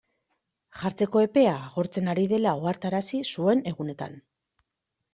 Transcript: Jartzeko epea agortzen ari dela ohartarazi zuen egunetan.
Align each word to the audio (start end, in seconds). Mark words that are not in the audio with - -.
Jartzeko 0.79 1.21
epea 1.25 1.53
agortzen 1.67 2.11
ari 2.15 2.25
dela 2.33 2.57
ohartarazi 2.65 3.23
zuen 3.37 3.65
egunetan. 3.77 4.21